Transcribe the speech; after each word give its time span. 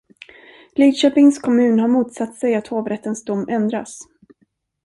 Lidköpings 0.75 1.39
kommun 1.39 1.79
har 1.79 1.87
motsatt 1.87 2.35
sig 2.35 2.55
att 2.55 2.67
hovrättens 2.67 3.25
dom 3.25 3.49
ändras. 3.49 3.99